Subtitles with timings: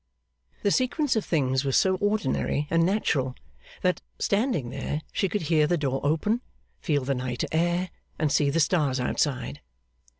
[0.63, 3.35] The sequence of things was so ordinary and natural,
[3.83, 6.41] that, standing there, she could hear the door open,
[6.79, 9.61] feel the night air, and see the stars outside.